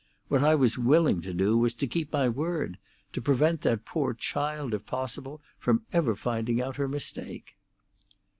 [0.29, 4.73] What I was willing to do was to keep my word—to prevent that poor child,
[4.73, 7.55] if possible, from ever finding out her mistake."